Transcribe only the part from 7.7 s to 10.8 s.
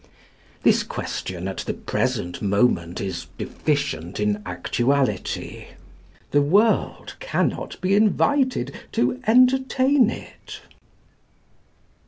be invited to entertain it.